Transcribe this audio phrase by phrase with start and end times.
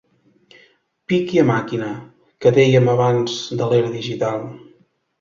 [1.11, 1.91] Piqui a màquina,
[2.41, 4.47] que dèiem abans de l'era digital.